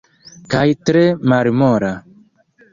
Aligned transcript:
Kaj 0.53 0.63
tre 0.89 1.05
malmola. 1.35 1.95